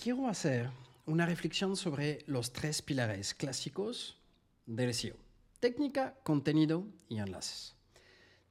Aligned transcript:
quiero 0.00 0.28
hacer 0.28 0.70
una 1.06 1.26
reflexión 1.26 1.76
sobre 1.76 2.22
los 2.26 2.52
tres 2.52 2.80
pilares 2.82 3.34
clásicos 3.34 4.16
del 4.64 4.94
SEO. 4.94 5.16
Técnica, 5.58 6.14
contenido 6.22 6.86
y 7.08 7.18
enlaces. 7.18 7.74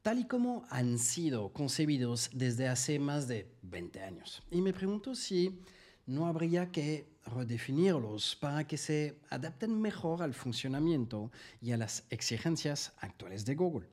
Tal 0.02 0.20
y 0.20 0.26
como 0.26 0.66
han 0.70 1.00
sido 1.00 1.54
concebidos 1.54 2.30
desde 2.34 2.68
hace 2.68 3.00
más 3.00 3.30
de 3.30 3.50
20 3.62 4.04
años. 4.04 4.44
Y 4.52 4.62
me 4.62 4.74
pregunto 4.74 5.16
si 5.16 5.62
no 6.06 6.28
habría 6.28 6.70
que 6.70 7.08
redefinirlos 7.26 8.36
para 8.36 8.68
que 8.68 8.78
se 8.78 9.22
adapten 9.30 9.80
mejor 9.80 10.24
al 10.24 10.34
funcionamiento 10.34 11.32
y 11.62 11.72
a 11.72 11.78
las 11.78 12.04
exigencias 12.10 12.92
actuales 13.00 13.46
de 13.46 13.56
Google. 13.56 13.88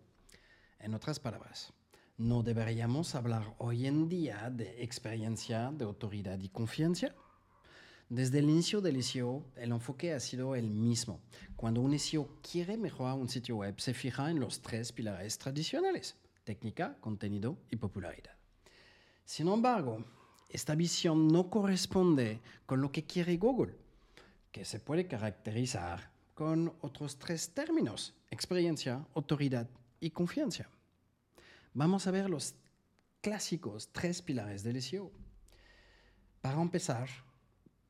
En 0.81 0.93
otras 0.93 1.21
palabras, 1.21 1.73
¿no 2.17 2.43
deberíamos 2.43 3.15
hablar 3.15 3.55
hoy 3.59 3.87
en 3.87 4.09
día 4.09 4.51
de 4.51 4.83
experiencia, 4.83 5.71
de 5.71 5.85
autoridad 5.85 6.41
y 6.41 6.49
confianza? 6.49 7.15
Desde 8.09 8.39
el 8.39 8.51
inicio 8.51 8.81
del 8.81 9.03
SEO, 9.03 9.43
el 9.57 9.73
enfoque 9.73 10.13
ha 10.13 10.21
sido 10.21 10.55
el 10.55 10.71
mismo. 10.71 11.21
Cuando 11.57 11.81
un 11.81 11.99
SEO 11.99 12.29
quiere 12.43 12.77
mejorar 12.77 13.15
un 13.15 13.29
sitio 13.29 13.57
web, 13.57 13.81
se 13.81 13.95
fija 13.95 14.31
en 14.31 14.41
los 14.41 14.61
tres 14.61 14.93
pilares 14.93 15.39
tradicionales, 15.39 16.15
técnica, 16.45 16.97
contenido 17.01 17.57
y 17.71 17.77
popularidad. 17.77 18.37
Sin 19.25 19.49
embargo, 19.49 20.05
esta 20.51 20.75
visión 20.75 21.29
no 21.29 21.49
corresponde 21.49 22.41
con 22.67 22.83
lo 22.83 22.93
que 22.93 23.05
quiere 23.05 23.39
Google, 23.39 23.75
que 24.53 24.67
se 24.67 24.81
puede 24.81 25.07
caracterizar 25.07 26.11
con 26.35 26.75
otros 26.83 27.19
tres 27.19 27.55
términos, 27.55 28.15
experiencia, 28.31 29.07
autoridad 29.15 29.69
y 29.99 30.11
confianza. 30.11 30.69
Vamos 31.73 32.07
a 32.07 32.11
ver 32.11 32.29
los 32.29 32.55
clásicos 33.23 33.89
tres 33.93 34.21
pilares 34.21 34.63
del 34.63 34.83
SEO. 34.83 35.11
Para 36.43 36.61
empezar, 36.61 37.09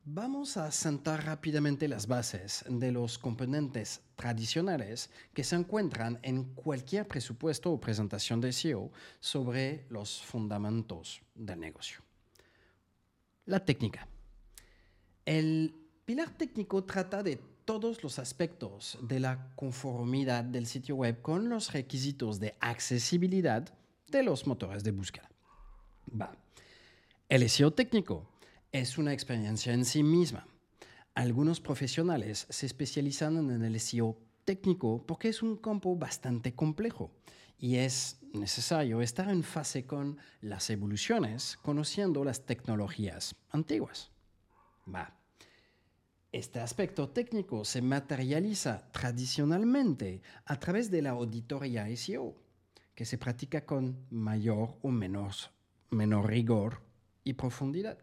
Vamos 0.07 0.55
a 0.57 0.71
sentar 0.71 1.25
rápidamente 1.25 1.87
las 1.87 2.05
bases 2.05 2.63
de 2.69 2.91
los 2.91 3.17
componentes 3.17 4.01
tradicionales 4.15 5.09
que 5.33 5.43
se 5.43 5.55
encuentran 5.55 6.19
en 6.21 6.43
cualquier 6.53 7.07
presupuesto 7.07 7.71
o 7.71 7.81
presentación 7.81 8.39
de 8.39 8.53
SEO 8.53 8.91
sobre 9.19 9.87
los 9.89 10.21
fundamentos 10.21 11.23
del 11.33 11.59
negocio. 11.59 12.01
La 13.47 13.65
técnica. 13.65 14.07
El 15.25 15.73
pilar 16.05 16.29
técnico 16.37 16.83
trata 16.83 17.23
de 17.23 17.37
todos 17.65 18.03
los 18.03 18.19
aspectos 18.19 18.99
de 19.01 19.19
la 19.19 19.55
conformidad 19.55 20.43
del 20.43 20.67
sitio 20.67 20.97
web 20.97 21.19
con 21.23 21.49
los 21.49 21.73
requisitos 21.73 22.39
de 22.39 22.53
accesibilidad 22.59 23.73
de 24.09 24.21
los 24.21 24.45
motores 24.45 24.83
de 24.83 24.91
búsqueda. 24.91 25.31
Va. 26.09 26.31
El 27.27 27.49
SEO 27.49 27.73
técnico 27.73 28.34
es 28.81 28.97
una 28.97 29.13
experiencia 29.13 29.71
en 29.71 29.85
sí 29.85 30.03
misma. 30.03 30.45
Algunos 31.13 31.61
profesionales 31.61 32.45
se 32.49 32.65
especializan 32.65 33.49
en 33.49 33.63
el 33.63 33.79
SEO 33.79 34.17
técnico 34.43 35.05
porque 35.07 35.29
es 35.29 35.41
un 35.41 35.55
campo 35.55 35.95
bastante 35.95 36.53
complejo 36.53 37.09
y 37.57 37.77
es 37.77 38.19
necesario 38.33 39.01
estar 39.01 39.29
en 39.29 39.43
fase 39.43 39.85
con 39.85 40.17
las 40.41 40.69
evoluciones, 40.69 41.55
conociendo 41.61 42.25
las 42.25 42.45
tecnologías 42.45 43.33
antiguas. 43.51 44.11
Va. 44.93 45.17
Este 46.33 46.59
aspecto 46.59 47.07
técnico 47.07 47.63
se 47.63 47.81
materializa 47.81 48.91
tradicionalmente 48.91 50.21
a 50.43 50.59
través 50.59 50.91
de 50.91 51.01
la 51.01 51.11
auditoría 51.11 51.87
SEO, 51.95 52.35
que 52.93 53.05
se 53.05 53.17
practica 53.17 53.65
con 53.65 54.05
mayor 54.09 54.75
o 54.81 54.89
menor 54.89 56.27
rigor 56.27 56.81
y 57.23 57.33
profundidad. 57.33 57.99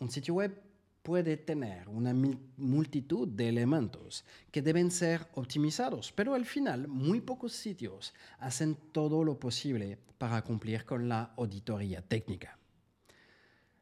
Un 0.00 0.10
sitio 0.10 0.34
web 0.34 0.62
puede 1.02 1.36
tener 1.38 1.88
una 1.88 2.12
multitud 2.58 3.26
de 3.26 3.48
elementos 3.48 4.24
que 4.50 4.60
deben 4.60 4.90
ser 4.90 5.26
optimizados, 5.34 6.12
pero 6.12 6.34
al 6.34 6.44
final 6.44 6.86
muy 6.86 7.20
pocos 7.22 7.52
sitios 7.54 8.12
hacen 8.38 8.76
todo 8.92 9.24
lo 9.24 9.40
posible 9.40 9.98
para 10.18 10.42
cumplir 10.42 10.84
con 10.84 11.08
la 11.08 11.32
auditoría 11.36 12.02
técnica. 12.02 12.58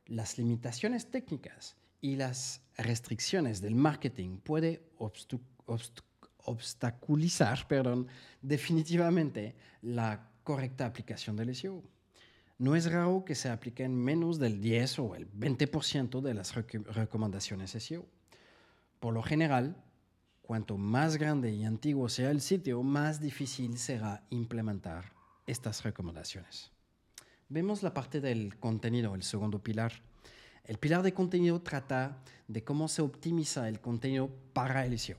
Las 0.06 0.38
limitaciones 0.38 1.10
técnicas 1.10 1.76
y 2.00 2.14
las 2.14 2.60
restricciones 2.76 3.60
del 3.60 3.74
marketing 3.74 4.38
pueden 4.38 4.80
obstaculizar 6.44 7.66
perdón, 7.66 8.06
definitivamente 8.40 9.56
la 9.82 10.30
correcta 10.44 10.86
aplicación 10.86 11.34
del 11.34 11.56
SEO 11.56 11.82
no 12.58 12.74
es 12.74 12.90
raro 12.90 13.24
que 13.24 13.34
se 13.34 13.50
apliquen 13.50 13.94
menos 13.94 14.38
del 14.38 14.60
10 14.60 14.98
o 15.00 15.14
el 15.14 15.30
20% 15.30 16.22
de 16.22 16.34
las 16.34 16.54
recomendaciones 16.54 17.72
SEO. 17.72 18.06
Por 18.98 19.12
lo 19.12 19.22
general, 19.22 19.76
cuanto 20.40 20.78
más 20.78 21.18
grande 21.18 21.52
y 21.52 21.64
antiguo 21.64 22.08
sea 22.08 22.30
el 22.30 22.40
sitio, 22.40 22.82
más 22.82 23.20
difícil 23.20 23.76
será 23.76 24.24
implementar 24.30 25.12
estas 25.46 25.84
recomendaciones. 25.84 26.72
Vemos 27.48 27.82
la 27.82 27.92
parte 27.92 28.22
del 28.22 28.58
contenido, 28.58 29.14
el 29.14 29.22
segundo 29.22 29.62
pilar. 29.62 29.92
El 30.64 30.78
pilar 30.78 31.02
de 31.02 31.12
contenido 31.12 31.60
trata 31.60 32.22
de 32.48 32.64
cómo 32.64 32.88
se 32.88 33.02
optimiza 33.02 33.68
el 33.68 33.80
contenido 33.80 34.30
para 34.54 34.86
el 34.86 34.98
SEO. 34.98 35.18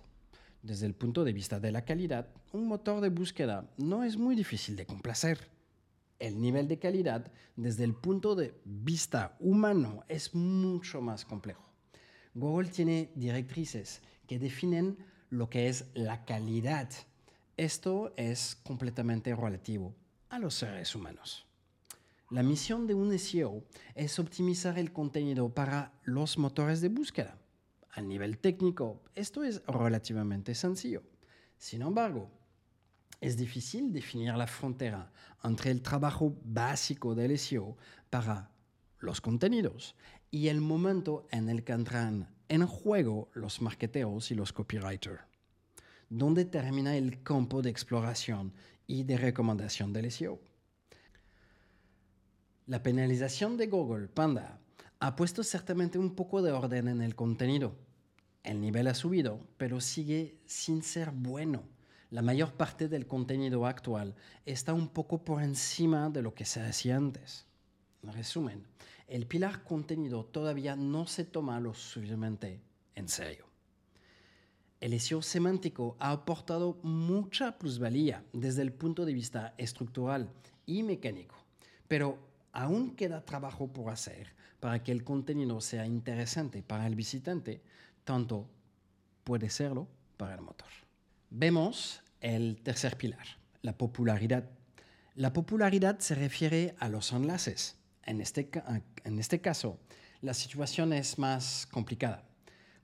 Desde 0.64 0.88
el 0.88 0.96
punto 0.96 1.24
de 1.24 1.34
vista 1.34 1.60
de 1.60 1.72
la 1.72 1.86
calidad, 1.86 2.28
un 2.52 2.68
motor 2.68 3.00
de 3.00 3.10
búsqueda 3.10 3.70
no 3.78 4.04
es 4.04 4.18
muy 4.18 4.36
difícil 4.36 4.76
de 4.76 4.88
complacer 4.88 5.57
el 6.20 6.42
nivel 6.42 6.68
de 6.68 6.80
calidad 6.80 7.32
desde 7.56 7.84
el 7.84 7.94
punto 7.94 8.36
de 8.36 8.60
vista 8.66 9.36
humano 9.40 10.04
es 10.08 10.34
mucho 10.34 11.02
más 11.02 11.26
complejo. 11.26 11.64
Google 12.34 12.70
tiene 12.70 13.12
directrices 13.16 14.02
que 14.28 14.40
definen 14.40 14.98
lo 15.30 15.50
que 15.50 15.70
es 15.70 15.86
la 15.94 16.26
calidad. 16.26 16.90
Esto 17.56 18.14
es 18.16 18.56
completamente 18.64 19.36
relativo 19.36 19.96
a 20.30 20.40
los 20.40 20.54
seres 20.54 20.96
humanos. 20.96 21.48
La 22.30 22.44
misión 22.44 22.88
de 22.88 22.94
un 22.94 23.18
SEO 23.18 23.64
es 23.96 24.20
optimizar 24.20 24.78
el 24.78 24.92
contenido 24.92 25.50
para 25.50 25.94
los 26.04 26.38
motores 26.38 26.82
de 26.82 26.90
búsqueda. 26.90 27.38
A 27.92 28.02
nivel 28.02 28.38
técnico, 28.38 29.02
esto 29.16 29.44
es 29.44 29.66
relativamente 29.66 30.54
sencillo. 30.54 31.04
Sin 31.58 31.82
embargo, 31.82 32.30
es 33.22 33.38
difícil 33.38 33.92
definir 33.92 34.34
la 34.36 34.48
frontera 34.48 35.12
entre 35.44 35.72
el 35.72 35.82
trabajo 35.82 36.36
básico 36.44 37.16
del 37.16 37.38
SEO 37.38 37.78
para 38.10 38.52
los 39.00 39.22
contenidos 39.22 39.96
y 40.30 40.48
el 40.50 40.62
momento 40.62 41.28
en 41.32 41.50
el 41.50 41.64
que 41.64 41.74
entran 41.74 42.34
en 42.50 42.66
juego 42.66 43.30
los 43.34 43.62
marketeros 43.62 44.32
y 44.32 44.36
los 44.36 44.54
copywriters. 44.54 45.22
¿Dónde 46.10 46.46
termina 46.46 46.96
el 46.96 47.22
campo 47.24 47.62
de 47.62 47.70
exploración 47.70 48.54
y 48.86 49.04
de 49.04 49.18
recomendación 49.18 49.92
del 49.94 50.12
SEO? 50.12 50.40
La 52.66 52.84
penalización 52.84 53.58
de 53.58 53.68
Google 53.68 54.08
Panda 54.08 54.60
ha 55.00 55.16
puesto 55.16 55.44
ciertamente 55.44 55.98
un 55.98 56.16
poco 56.16 56.42
de 56.42 56.52
orden 56.52 56.88
en 56.88 57.02
el 57.02 57.16
contenido. 57.16 57.76
El 58.44 58.62
nivel 58.62 58.88
ha 58.88 58.94
subido, 58.94 59.46
pero 59.58 59.82
sigue 59.82 60.40
sin 60.46 60.82
ser 60.82 61.12
bueno 61.12 61.64
la 62.10 62.22
mayor 62.22 62.54
parte 62.54 62.88
del 62.88 63.06
contenido 63.06 63.66
actual 63.66 64.16
está 64.46 64.74
un 64.74 64.88
poco 64.88 65.24
por 65.26 65.44
encima 65.44 66.10
de 66.10 66.22
lo 66.22 66.34
que 66.34 66.46
se 66.46 66.62
hacía 66.62 66.96
antes. 66.96 67.46
En 68.02 68.14
resumen, 68.14 68.64
el 69.08 69.26
pilar 69.26 69.64
contenido 69.64 70.24
todavía 70.24 70.76
no 70.76 71.06
se 71.06 71.26
toma 71.26 71.60
lo 71.60 71.74
suficientemente 71.74 72.62
en 72.96 73.10
serio. 73.10 73.46
El 74.80 74.98
SEO 75.00 75.22
semántico 75.22 75.98
ha 76.00 76.12
aportado 76.12 76.80
mucha 76.84 77.58
plusvalía 77.58 78.24
desde 78.32 78.62
el 78.62 78.72
punto 78.72 79.06
de 79.06 79.14
vista 79.14 79.54
estructural 79.58 80.30
y 80.66 80.84
mecánico, 80.84 81.36
pero 81.88 82.20
aún 82.54 82.96
queda 82.96 83.26
trabajo 83.26 83.68
por 83.68 83.92
hacer 83.92 84.34
para 84.60 84.82
que 84.84 84.92
el 84.92 85.04
contenido 85.04 85.60
sea 85.62 85.86
interesante 85.86 86.64
para 86.64 86.88
el 86.88 86.96
visitante, 86.96 87.62
tanto 88.04 88.48
puede 89.24 89.50
serlo 89.50 89.88
para 90.16 90.36
el 90.36 90.42
motor. 90.42 90.87
Vemos 91.30 92.02
el 92.22 92.62
tercer 92.64 92.98
pilar, 92.98 93.26
la 93.62 93.78
popularidad. 93.78 94.50
La 95.16 95.34
popularidad 95.34 96.00
se 96.00 96.16
refiere 96.16 96.76
a 96.80 96.90
los 96.90 97.12
enlaces. 97.12 97.76
En 98.04 98.22
este, 98.22 98.50
en 99.04 99.20
este 99.20 99.42
caso, 99.42 99.80
la 100.22 100.34
situación 100.34 100.94
es 100.94 101.20
más 101.20 101.68
complicada. 101.70 102.24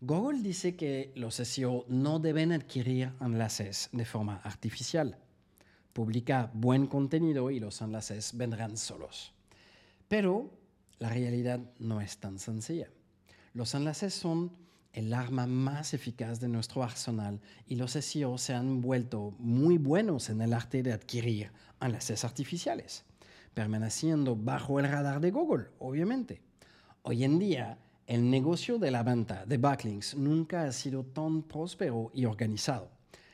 Google 0.02 0.42
dice 0.42 0.76
que 0.76 1.14
los 1.16 1.36
SEO 1.36 1.86
no 1.88 2.20
deben 2.20 2.52
adquirir 2.52 3.14
enlaces 3.22 3.90
de 3.94 4.04
forma 4.04 4.42
artificial. 4.44 5.18
Publica 5.94 6.52
buen 6.54 6.88
contenido 6.88 7.50
y 7.50 7.62
los 7.62 7.82
enlaces 7.82 8.36
vendrán 8.36 8.76
solos. 8.76 9.32
Pero 10.10 10.52
la 11.00 11.10
realidad 11.10 11.62
no 11.80 12.02
es 12.02 12.18
tan 12.18 12.40
sencilla. 12.40 12.90
Los 13.54 13.74
enlaces 13.76 14.14
son 14.14 14.52
el 14.94 15.12
arma 15.14 15.48
más 15.48 15.96
eficaz 15.96 16.40
de 16.40 16.48
nuestro 16.48 16.84
arsenal 16.84 17.42
y 17.68 17.76
los 17.76 17.92
SEO 17.94 18.38
se 18.38 18.54
han 18.54 18.80
vuelto 18.80 19.34
muy 19.40 19.80
buenos 19.80 20.30
en 20.30 20.42
el 20.42 20.54
arte 20.54 20.84
de 20.84 20.94
adquirir 20.94 21.52
enlaces 21.82 22.24
artificiales, 22.24 23.04
permaneciendo 23.56 24.36
bajo 24.36 24.80
el 24.80 24.88
radar 24.88 25.20
de 25.20 25.32
Google, 25.32 25.66
obviamente. 25.80 26.42
Hoy 27.02 27.24
en 27.24 27.40
día, 27.40 27.80
el 28.06 28.30
negocio 28.30 28.78
de 28.78 28.92
la 28.92 29.02
venta 29.02 29.46
de 29.46 29.58
backlinks 29.58 30.16
nunca 30.16 30.64
ha 30.64 30.72
sido 30.72 31.04
tan 31.04 31.42
próspero 31.42 32.12
y 32.14 32.26
organizado. 32.26 32.92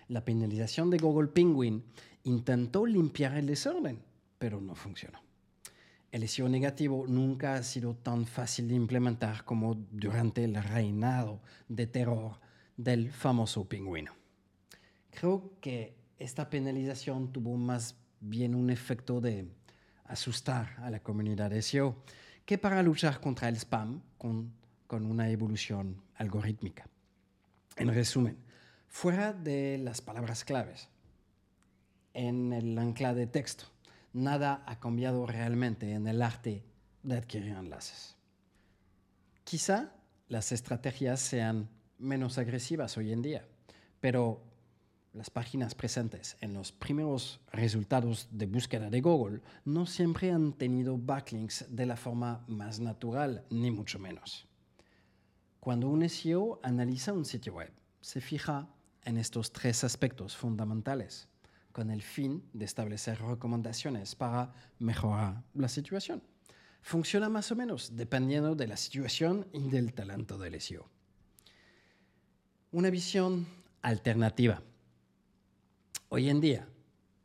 La 0.07 0.23
penalización 0.23 0.89
de 0.89 0.97
Google 0.97 1.27
Penguin 1.27 1.83
intentó 2.23 2.85
limpiar 2.85 3.35
el 3.35 3.47
desorden, 3.47 4.01
pero 4.37 4.61
no 4.61 4.75
funcionó. 4.75 5.28
El 6.11 6.27
SEO 6.27 6.49
negativo 6.49 7.05
nunca 7.07 7.53
ha 7.53 7.63
sido 7.63 7.95
tan 7.95 8.25
fácil 8.25 8.67
de 8.67 8.75
implementar 8.75 9.45
como 9.45 9.75
durante 9.75 10.43
el 10.43 10.55
reinado 10.55 11.39
de 11.67 11.85
terror 11.85 12.39
del 12.77 13.11
famoso 13.11 13.69
pingüino. 13.69 14.13
Creo 15.11 15.51
que 15.61 15.95
esta 16.17 16.49
penalización 16.49 17.31
tuvo 17.31 17.57
más 17.57 17.95
bien 18.21 18.55
un 18.55 18.71
efecto 18.71 19.21
de 19.21 19.49
asustar 20.05 20.75
a 20.79 20.89
la 20.89 21.01
comunidad 21.01 21.51
SEO 21.61 21.95
que 22.45 22.57
para 22.57 22.81
luchar 22.81 23.21
contra 23.21 23.47
el 23.47 23.55
spam 23.57 24.01
con, 24.17 24.51
con 24.87 25.05
una 25.05 25.29
evolución 25.29 26.01
algorítmica. 26.15 26.87
En 27.75 27.93
resumen, 27.93 28.37
fuera 28.87 29.31
de 29.31 29.77
las 29.77 30.01
palabras 30.01 30.43
claves, 30.43 30.89
en 32.13 32.51
el 32.51 32.77
ancla 32.79 33.13
de 33.13 33.27
texto, 33.27 33.65
nada 34.13 34.63
ha 34.65 34.79
cambiado 34.79 35.25
realmente 35.25 35.93
en 35.93 36.07
el 36.07 36.21
arte 36.21 36.63
de 37.03 37.17
adquirir 37.17 37.55
enlaces. 37.55 38.15
Quizá 39.43 39.91
las 40.27 40.51
estrategias 40.51 41.19
sean 41.19 41.69
menos 41.97 42.37
agresivas 42.37 42.97
hoy 42.97 43.11
en 43.11 43.21
día, 43.21 43.47
pero 43.99 44.41
las 45.13 45.29
páginas 45.29 45.73
presentes 45.73 46.37
en 46.39 46.53
los 46.53 46.71
primeros 46.71 47.39
resultados 47.51 48.27
de 48.31 48.45
búsqueda 48.45 48.89
de 48.89 49.01
Google 49.01 49.41
no 49.65 49.85
siempre 49.85 50.31
han 50.31 50.53
tenido 50.53 50.97
backlinks 50.97 51.65
de 51.69 51.85
la 51.85 51.97
forma 51.97 52.45
más 52.47 52.79
natural, 52.79 53.43
ni 53.49 53.71
mucho 53.71 53.97
menos. 53.97 54.47
Cuando 55.59 55.89
un 55.89 56.07
SEO 56.07 56.59
analiza 56.63 57.11
un 57.11 57.25
sitio 57.25 57.55
web, 57.55 57.71
se 58.01 58.21
fija 58.21 58.69
en 59.03 59.17
estos 59.17 59.51
tres 59.51 59.83
aspectos 59.83 60.37
fundamentales 60.37 61.27
con 61.79 61.91
el 61.91 62.01
fin 62.01 62.43
de 62.51 62.65
establecer 62.65 63.21
recomendaciones 63.21 64.13
para 64.13 64.53
mejorar 64.79 65.45
la 65.53 65.69
situación. 65.69 66.21
Funciona 66.81 67.29
más 67.29 67.53
o 67.53 67.55
menos 67.55 67.95
dependiendo 67.95 68.53
de 68.53 68.67
la 68.67 68.75
situación 68.75 69.47
y 69.53 69.69
del 69.69 69.93
talento 69.93 70.37
del 70.37 70.59
SEO. 70.59 70.89
Una 72.73 72.89
visión 72.89 73.47
alternativa. 73.81 74.61
Hoy 76.09 76.27
en 76.27 76.41
día 76.41 76.67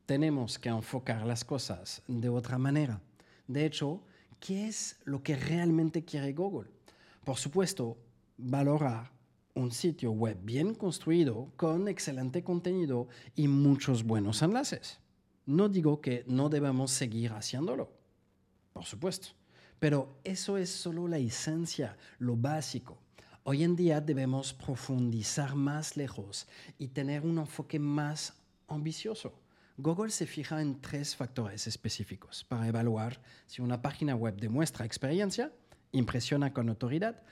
tenemos 0.07 0.61
que 0.61 0.69
enfocar 0.69 1.27
las 1.27 1.45
cosas 1.45 2.05
de 2.07 2.29
otra 2.29 2.57
manera. 2.57 3.01
De 3.49 3.67
hecho, 3.67 4.05
¿qué 4.39 4.69
es 4.69 5.01
lo 5.05 5.21
que 5.21 5.35
realmente 5.35 6.05
quiere 6.05 6.33
Google? 6.33 6.71
Por 7.25 7.39
supuesto, 7.39 7.99
valorar 8.37 9.11
un 9.55 9.71
sitio 9.71 10.11
web 10.11 10.39
bien 10.43 10.75
construido 10.75 11.53
con 11.57 11.89
excelente 11.89 12.43
contenido 12.43 13.09
y 13.37 13.49
muchos 13.49 14.05
buenos 14.05 14.43
enlaces. 14.43 14.99
No 15.47 15.69
digo 15.69 16.01
que 16.01 16.25
no 16.27 16.49
debamos 16.49 16.91
seguir 16.91 17.33
haciéndolo, 17.33 17.93
por 18.73 18.85
supuesto, 18.85 19.29
pero 19.79 20.19
eso 20.25 20.59
es 20.59 20.71
solo 20.71 21.07
la 21.07 21.19
esencia, 21.19 21.97
lo 22.19 22.37
básico. 22.37 22.99
Hoy 23.45 23.63
en 23.63 23.77
día 23.77 24.01
debemos 24.01 24.55
profundizar 24.55 25.55
más 25.55 25.97
lejos 25.97 26.49
y 26.79 26.89
tener 26.89 27.23
un 27.23 27.39
enfoque 27.39 27.79
más 27.79 28.35
ambicioso. 28.69 29.39
Google 29.77 30.11
se 30.11 30.27
fija 30.27 30.63
en 30.63 30.81
tres 30.81 31.15
factores 31.15 31.67
específicos 31.67 32.45
para 32.45 32.67
evaluar 32.67 33.21
si 33.47 33.61
una 33.61 33.83
página 33.83 34.15
web 34.15 34.37
demuestra 34.41 34.87
experiencia, 34.87 35.53
impresiona 35.93 36.53
con 36.53 36.69
autoridad 36.69 37.23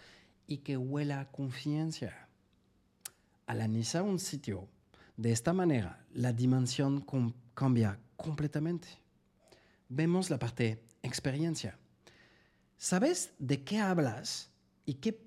y 0.46 0.58
que 0.58 0.76
huela 0.76 1.20
a 1.20 1.30
confianza. 1.30 2.28
Al 3.46 3.60
analizar 3.60 4.02
un 4.02 4.18
sitio 4.18 4.68
de 5.16 5.32
esta 5.32 5.52
manera, 5.52 6.04
la 6.12 6.32
dimensión 6.32 7.04
cambia 7.54 7.98
completamente. 8.16 8.88
Vemos 9.88 10.30
la 10.30 10.38
parte 10.38 10.82
experiencia. 11.02 11.78
¿Sabes 12.78 13.32
de 13.38 13.62
qué 13.62 13.78
hablas 13.78 14.50
y, 14.86 14.94
qué, 14.94 15.22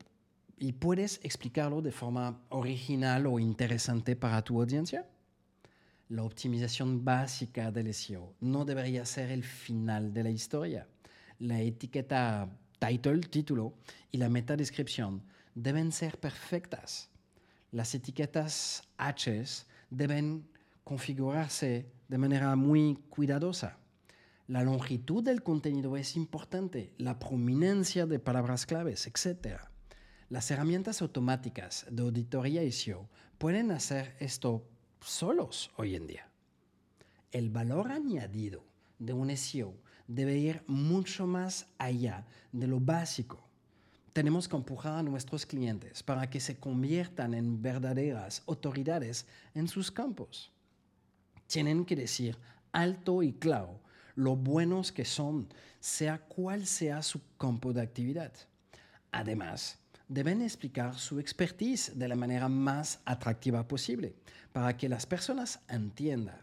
y 0.57 0.73
puedes 0.73 1.19
explicarlo 1.23 1.81
de 1.81 1.91
forma 1.91 2.41
original 2.49 3.27
o 3.27 3.39
interesante 3.39 4.15
para 4.15 4.41
tu 4.43 4.59
audiencia? 4.59 5.07
La 6.09 6.23
optimización 6.23 7.03
básica 7.03 7.71
del 7.71 7.93
SEO 7.93 8.35
no 8.39 8.65
debería 8.65 9.05
ser 9.05 9.31
el 9.31 9.43
final 9.43 10.13
de 10.13 10.23
la 10.23 10.29
historia. 10.29 10.87
La 11.39 11.61
etiqueta 11.61 12.49
title, 12.79 13.21
título, 13.21 13.73
y 14.11 14.17
la 14.17 14.29
metadescripción 14.29 15.23
deben 15.53 15.91
ser 15.91 16.19
perfectas. 16.19 17.09
Las 17.71 17.93
etiquetas 17.95 18.83
H 18.97 19.43
deben 19.89 20.47
configurarse 20.83 21.91
de 22.07 22.17
manera 22.17 22.55
muy 22.55 22.95
cuidadosa. 23.09 23.77
La 24.47 24.63
longitud 24.63 25.23
del 25.23 25.41
contenido 25.41 25.97
es 25.97 26.15
importante, 26.15 26.93
la 26.97 27.17
prominencia 27.17 28.05
de 28.05 28.19
palabras 28.19 28.65
claves, 28.65 29.07
etc. 29.07 29.57
Las 30.29 30.51
herramientas 30.51 31.01
automáticas 31.01 31.85
de 31.89 32.03
auditoría 32.03 32.63
y 32.63 32.71
SEO 32.71 33.09
pueden 33.37 33.71
hacer 33.71 34.15
esto 34.19 34.67
solos 35.01 35.71
hoy 35.77 35.95
en 35.95 36.07
día. 36.07 36.29
El 37.31 37.49
valor 37.49 37.91
añadido 37.91 38.63
de 38.99 39.13
un 39.13 39.35
SEO 39.35 39.73
debe 40.07 40.37
ir 40.37 40.63
mucho 40.67 41.27
más 41.27 41.67
allá 41.77 42.25
de 42.51 42.67
lo 42.67 42.79
básico. 42.79 43.43
Tenemos 44.13 44.47
que 44.47 44.55
empujar 44.55 44.99
a 44.99 45.03
nuestros 45.03 45.45
clientes 45.45 46.01
para 46.01 46.29
que 46.29 46.39
se 46.39 46.57
conviertan 46.57 47.33
en 47.33 47.61
verdaderas 47.61 48.43
autoridades 48.47 49.25
en 49.53 49.67
sus 49.67 49.91
campos. 49.91 50.51
Tienen 51.47 51.85
que 51.85 51.95
decir 51.95 52.37
alto 52.71 53.23
y 53.23 53.33
claro 53.33 53.79
lo 54.15 54.35
buenos 54.37 54.91
que 54.91 55.03
son, 55.03 55.49
sea 55.79 56.19
cual 56.19 56.65
sea 56.65 57.03
su 57.03 57.19
campo 57.37 57.73
de 57.73 57.81
actividad. 57.81 58.31
Además, 59.11 59.77
deben 60.07 60.41
explicar 60.41 60.97
su 60.97 61.19
expertise 61.19 61.97
de 61.97 62.07
la 62.07 62.15
manera 62.15 62.47
más 62.47 62.99
atractiva 63.05 63.67
posible 63.67 64.15
para 64.53 64.77
que 64.77 64.87
las 64.87 65.05
personas 65.05 65.59
entiendan 65.67 66.39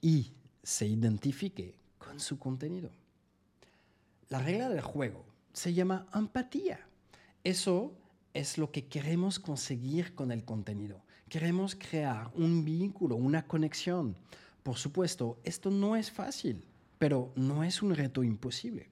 y 0.00 0.32
se 0.62 0.86
identifiquen 0.86 1.74
su 2.20 2.38
contenido. 2.38 2.90
La 4.28 4.38
regla 4.40 4.68
del 4.68 4.80
juego 4.80 5.24
se 5.52 5.72
llama 5.72 6.06
empatía. 6.14 6.80
Eso 7.44 7.94
es 8.34 8.58
lo 8.58 8.70
que 8.70 8.86
queremos 8.86 9.38
conseguir 9.38 10.14
con 10.14 10.32
el 10.32 10.44
contenido. 10.44 11.00
Queremos 11.28 11.74
crear 11.74 12.30
un 12.34 12.64
vínculo, 12.64 13.16
una 13.16 13.46
conexión. 13.46 14.16
Por 14.62 14.76
supuesto, 14.76 15.38
esto 15.44 15.70
no 15.70 15.96
es 15.96 16.10
fácil, 16.10 16.64
pero 16.98 17.32
no 17.36 17.64
es 17.64 17.82
un 17.82 17.94
reto 17.94 18.22
imposible. 18.24 18.90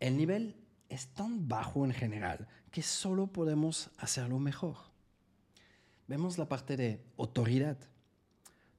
El 0.00 0.16
nivel 0.16 0.56
es 0.88 1.08
tan 1.08 1.48
bajo 1.48 1.84
en 1.84 1.92
general 1.92 2.48
que 2.70 2.82
solo 2.82 3.26
podemos 3.26 3.90
hacerlo 3.98 4.38
mejor. 4.38 4.76
Vemos 6.06 6.38
la 6.38 6.48
parte 6.48 6.76
de 6.76 7.02
autoridad 7.18 7.76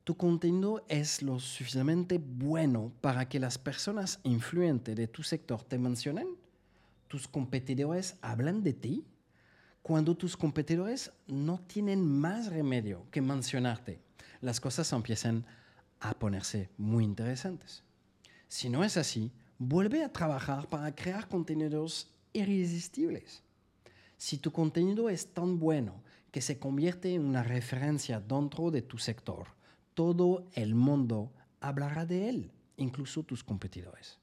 tu 0.10 0.18
contenido 0.18 0.84
es 0.88 1.22
lo 1.22 1.40
suficientemente 1.40 2.18
bueno 2.18 2.92
para 3.00 3.30
que 3.30 3.40
las 3.40 3.60
personas 3.60 4.20
influyentes 4.24 4.96
de 4.96 5.08
tu 5.08 5.22
sector 5.22 5.64
te 5.64 5.78
mencionen? 5.78 6.30
¿Tus 7.08 7.28
competidores 7.28 8.16
hablan 8.24 8.64
de 8.64 8.74
ti? 8.74 9.06
Cuando 9.84 10.18
tus 10.18 10.36
competidores 10.36 11.12
no 11.28 11.60
tienen 11.60 12.04
más 12.04 12.48
remedio 12.48 13.06
que 13.12 13.22
mencionarte, 13.22 14.02
las 14.42 14.60
cosas 14.60 14.92
empiezan 14.94 15.46
a 16.00 16.16
ponerse 16.16 16.72
muy 16.76 17.04
interesantes. 17.04 17.84
Si 18.48 18.68
no 18.68 18.84
es 18.84 18.98
así, 18.98 19.32
vuelve 19.60 20.04
a 20.04 20.12
trabajar 20.12 20.68
para 20.70 20.96
crear 20.96 21.28
contenidos 21.28 22.10
irresistibles. 22.34 23.44
Si 24.18 24.40
tu 24.40 24.52
contenido 24.52 25.08
es 25.08 25.36
tan 25.36 25.60
bueno 25.60 26.02
que 26.32 26.42
se 26.42 26.58
convierte 26.58 27.14
en 27.14 27.26
una 27.26 27.44
referencia 27.44 28.20
dentro 28.20 28.72
de 28.72 28.82
tu 28.82 28.98
sector, 28.98 29.60
todo 30.00 30.48
el 30.54 30.76
mundo 30.76 31.34
hablará 31.60 32.06
de 32.06 32.30
él, 32.30 32.54
incluso 32.78 33.24
tus 33.24 33.44
competidores. 33.44 34.18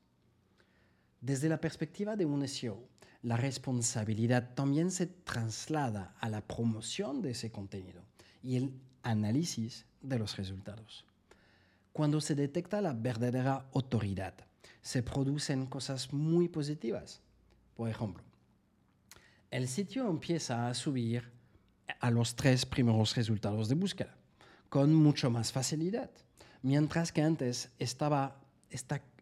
Desde 1.21 1.51
la 1.51 1.61
perspectiva 1.61 2.17
de 2.17 2.25
un 2.25 2.49
SEO, 2.49 2.83
la 3.21 3.37
responsabilidad 3.37 4.55
también 4.55 4.91
se 4.91 5.05
traslada 5.05 6.17
a 6.19 6.31
la 6.31 6.41
promoción 6.41 7.21
de 7.21 7.33
ese 7.33 7.53
contenido 7.53 8.01
y 8.43 8.57
el 8.57 8.73
análisis 9.03 9.85
de 10.01 10.19
los 10.19 10.39
resultados. 10.39 11.05
Cuando 11.93 12.23
se 12.23 12.35
detecta 12.35 12.81
la 12.81 12.95
verdadera 12.95 13.69
autoridad, 13.75 14.33
se 14.81 15.03
producen 15.03 15.67
cosas 15.67 16.11
muy 16.11 16.49
positivas. 16.49 17.21
Por 17.75 17.91
ejemplo, 17.91 18.25
el 19.51 19.69
sitio 19.69 20.09
empieza 20.09 20.69
a 20.69 20.75
subir 20.75 21.31
a 22.01 22.11
los 22.11 22.35
tres 22.35 22.65
primeros 22.65 23.15
resultados 23.15 23.69
de 23.69 23.75
búsqueda 23.75 24.17
con 24.69 24.95
mucho 24.95 25.31
más 25.31 25.53
facilidad, 25.53 26.11
mientras 26.63 27.13
que 27.13 27.23
antes 27.23 27.71
estaba 27.79 28.41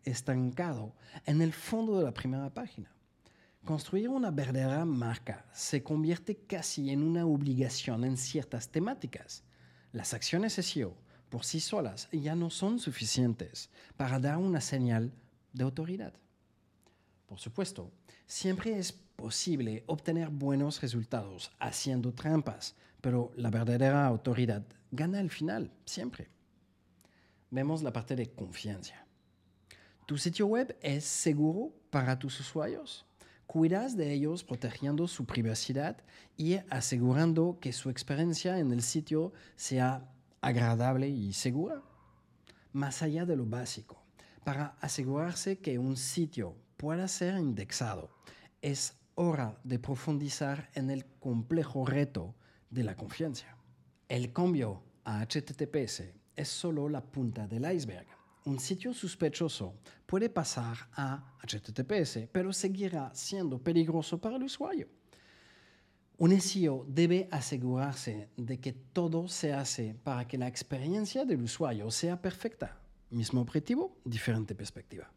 estancado 0.05 0.95
en 1.27 1.43
el 1.43 1.53
fondo 1.53 1.99
de 1.99 2.05
la 2.05 2.15
primera 2.15 2.53
página. 2.53 2.91
Construir 3.65 4.11
una 4.11 4.31
verdadera 4.31 4.85
marca 4.85 5.47
se 5.55 5.83
convierte 5.83 6.37
casi 6.37 6.91
en 6.91 7.03
una 7.03 7.25
obligación 7.25 8.05
en 8.05 8.17
ciertas 8.17 8.69
temáticas. 8.69 9.43
Las 9.93 10.13
acciones 10.13 10.53
SEO 10.55 10.95
por 11.31 11.45
sí 11.45 11.61
solas 11.61 12.09
ya 12.13 12.35
no 12.35 12.51
son 12.51 12.79
suficientes 12.79 13.71
para 13.97 14.19
dar 14.19 14.37
una 14.37 14.61
señal 14.61 15.13
de 15.53 15.65
autoridad. 15.65 16.13
Por 17.26 17.38
supuesto, 17.38 17.90
siempre 18.26 18.78
es 18.78 18.93
posible 18.93 19.85
obtener 19.87 20.28
buenos 20.28 20.81
resultados 20.81 21.50
haciendo 21.59 22.12
trampas, 22.12 22.75
pero 23.00 23.33
la 23.37 23.50
verdadera 23.50 24.07
autoridad 24.07 24.64
gana 24.90 25.21
al 25.21 25.31
final, 25.31 25.73
siempre. 25.85 26.28
Vemos 27.50 27.83
la 27.83 27.93
parte 27.93 28.16
de 28.16 28.31
confianza. 28.31 29.07
¿Tu 30.07 30.19
sitio 30.19 30.47
web 30.47 30.76
es 30.83 31.04
seguro 31.04 31.73
para 31.90 32.19
tus 32.19 32.38
usuarios? 32.40 33.07
Cuidas 33.47 33.97
de 33.97 34.12
ellos 34.12 34.45
protegiendo 34.45 35.07
su 35.07 35.25
privacidad 35.25 35.99
y 36.37 36.57
asegurando 36.69 37.59
que 37.61 37.73
su 37.73 37.90
experiencia 37.90 38.59
en 38.59 38.73
el 38.73 38.83
sitio 38.83 39.33
sea 39.57 40.11
agradable 40.40 41.09
y 41.09 41.33
segura. 41.33 41.83
Más 42.73 43.02
allá 43.02 43.25
de 43.25 43.37
lo 43.37 43.47
básico, 43.47 44.02
para 44.45 44.76
asegurarse 44.81 45.59
que 45.59 45.78
un 45.78 45.97
sitio 45.97 46.57
pueda 46.76 47.09
ser 47.09 47.37
indexado, 47.37 48.11
es 48.62 48.95
hora 49.14 49.59
de 49.64 49.78
profundizar 49.78 50.71
en 50.75 50.90
el 50.90 51.04
complejo 51.21 51.87
reto 51.87 52.35
de 52.71 52.85
la 52.85 52.97
confianza. 52.97 53.57
El 54.09 54.33
cambio 54.33 54.83
a 55.04 55.25
HTTPS 55.25 56.02
es 56.37 56.49
solo 56.49 56.88
la 56.88 57.00
punta 57.00 57.47
del 57.47 57.71
iceberg 57.73 58.07
un 58.45 58.61
sitio 58.61 58.93
sospechoso 58.93 59.75
puede 60.07 60.28
pasar 60.28 60.76
a 60.93 61.35
HTTPS, 61.43 62.28
pero 62.31 62.52
seguirá 62.52 63.11
siendo 63.14 63.59
peligroso 63.59 64.19
para 64.21 64.37
el 64.37 64.43
usuario. 64.43 64.88
Un 66.19 66.38
SEO 66.40 66.85
debe 66.87 67.26
asegurarse 67.31 68.28
de 68.37 68.61
que 68.61 68.73
todo 68.73 69.28
se 69.28 69.52
hace 69.52 69.95
para 69.95 70.28
que 70.28 70.38
la 70.38 70.47
experiencia 70.47 71.25
del 71.25 71.43
usuario 71.43 71.90
sea 71.90 72.21
perfecta. 72.21 72.78
Mismo 73.11 73.40
objetivo, 73.40 73.97
diferente 74.04 74.54
perspectiva. 74.54 75.11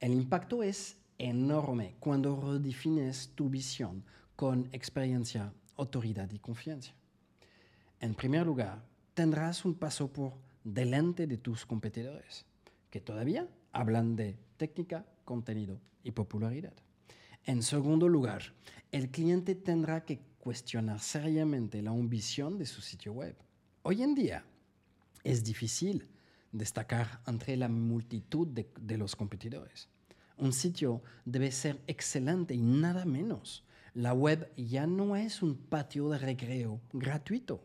El 0.00 0.12
impacto 0.12 0.62
es 0.62 0.96
enorme 1.18 1.96
cuando 1.98 2.40
redefines 2.40 3.32
tu 3.34 3.48
visión 3.48 4.04
con 4.36 4.68
experiencia, 4.72 5.52
autoridad 5.76 6.30
y 6.30 6.38
confianza. 6.38 6.92
En 7.98 8.14
primer 8.14 8.46
lugar, 8.46 8.84
tendrás 9.14 9.64
un 9.64 9.74
paso 9.74 10.12
por 10.12 10.34
delante 10.62 11.26
de 11.26 11.36
tus 11.36 11.66
competidores, 11.66 12.44
que 12.90 13.00
todavía 13.00 13.48
hablan 13.72 14.14
de 14.14 14.38
técnica, 14.56 15.04
contenido 15.24 15.80
y 16.04 16.12
popularidad. 16.12 16.74
En 17.44 17.64
segundo 17.64 18.08
lugar, 18.08 18.42
el 18.92 19.10
cliente 19.10 19.56
tendrá 19.56 20.04
que 20.04 20.20
cuestionar 20.38 21.00
seriamente 21.00 21.82
la 21.82 21.90
ambición 21.90 22.56
de 22.56 22.66
su 22.66 22.80
sitio 22.80 23.12
web. 23.14 23.34
Hoy 23.82 24.02
en 24.04 24.14
día 24.14 24.44
es 25.24 25.42
difícil 25.42 26.06
destacar 26.52 27.20
entre 27.26 27.56
la 27.56 27.68
multitud 27.68 28.46
de, 28.48 28.98
los 28.98 29.16
competidores. 29.16 29.88
Un 30.36 30.52
sitio 30.52 31.02
debe 31.24 31.50
ser 31.50 31.80
excelente 31.86 32.54
y 32.54 32.62
nada 32.62 33.04
menos. 33.04 33.64
La 33.94 34.12
web 34.12 34.52
ya 34.56 34.86
no 34.86 35.16
es 35.16 35.42
un 35.42 35.56
patio 35.56 36.08
de 36.10 36.18
recreo 36.18 36.80
gratuito. 36.92 37.62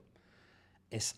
Es, 0.89 1.15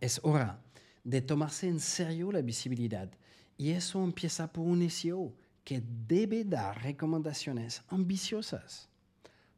es 0.00 0.20
hora 0.22 0.60
de 1.04 1.20
tomarse 1.22 1.68
en 1.68 1.80
serio 1.80 2.32
la 2.32 2.42
visibilidad. 2.42 3.10
Y 3.56 3.70
eso 3.70 4.02
empieza 4.02 4.52
por 4.52 4.66
un 4.66 4.88
SEO 4.90 5.32
que 5.64 5.82
debe 6.06 6.44
dar 6.44 6.82
recomendaciones 6.82 7.82
ambiciosas. 7.88 8.88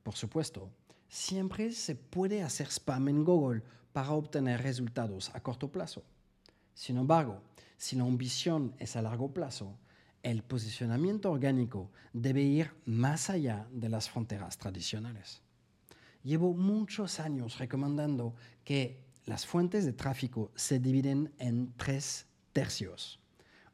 Por 0.03 0.17
supuesto, 0.17 0.71
siempre 1.09 1.73
se 1.73 1.95
puede 1.95 2.43
hacer 2.43 2.69
spam 2.69 3.09
en 3.09 3.25
Google 3.25 3.63
para 3.93 4.13
obtener 4.13 4.63
resultados 4.63 5.31
a 5.35 5.43
corto 5.43 5.71
plazo. 5.71 6.03
Sin 6.75 6.97
embargo, 6.97 7.43
si 7.77 7.97
la 7.97 8.05
ambición 8.05 8.75
es 8.79 8.97
a 8.97 9.03
largo 9.03 9.33
plazo, 9.33 9.79
el 10.23 10.43
posicionamiento 10.43 11.31
orgánico 11.31 11.91
debe 12.13 12.43
ir 12.43 12.73
más 12.85 13.31
allá 13.31 13.67
de 13.73 13.89
las 13.89 14.11
fronteras 14.11 14.59
tradicionales. 14.59 15.43
Llevo 16.23 16.53
muchos 16.53 17.21
años 17.21 17.59
recomendando 17.59 18.35
que 18.65 19.03
las 19.25 19.47
fuentes 19.47 19.87
de 19.87 19.93
tráfico 19.93 20.53
se 20.55 20.79
dividen 20.79 21.33
en 21.39 21.73
tres 21.77 22.27
tercios. 22.53 23.21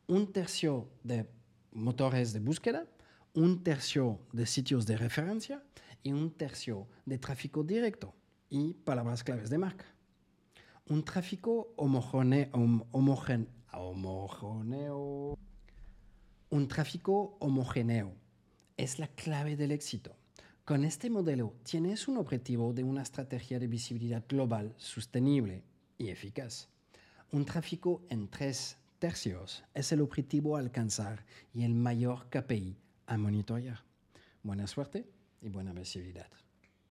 Un 0.07 0.33
tercio 0.33 0.89
de 1.03 1.29
motores 1.73 2.33
de 2.33 2.41
búsqueda, 2.41 2.87
un 3.35 3.65
tercio 3.65 4.21
de 4.33 4.47
sitios 4.47 4.87
de 4.87 4.97
referencia 4.97 5.63
y 6.03 6.13
un 6.13 6.31
tercio 6.31 6.87
de 7.05 7.19
tráfico 7.19 7.65
directo 7.65 8.15
y 8.49 8.75
palabras 8.75 9.25
claves 9.25 9.51
de 9.51 9.59
marca. 9.59 9.96
Un 10.89 11.03
tráfico 11.03 11.75
homogéneo, 11.77 12.49
homogéneo, 13.73 15.37
un 16.51 16.69
tráfico 16.69 17.37
homogéneo 17.41 18.15
es 18.77 19.01
la 19.01 19.09
clave 19.09 19.57
del 19.57 19.73
éxito. 19.73 20.15
Con 20.65 20.85
este 20.85 21.11
modelo 21.11 21.57
tienes 21.65 22.07
un 22.07 22.19
objetivo 22.19 22.73
de 22.73 22.85
una 22.85 23.03
estrategia 23.03 23.59
de 23.59 23.67
visibilidad 23.67 24.25
global 24.29 24.77
sostenible 24.77 25.65
y 25.99 26.11
eficaz. 26.11 26.69
Un 27.33 27.45
tráfico 27.45 28.05
en 28.09 28.29
tres 28.29 28.77
tercios 29.01 29.65
es 29.75 29.91
el 29.91 30.01
objetivo 30.01 30.57
a 30.57 30.61
alcanzar 30.61 31.27
y 31.53 31.65
el 31.65 31.75
mayor 31.75 32.31
KPI 32.31 32.77
a 33.07 33.19
monitorear. 33.19 33.83
Buena 34.45 34.69
suerte 34.69 35.11
y 35.43 35.49
buena 35.49 35.73
visibilidad. 35.73 36.31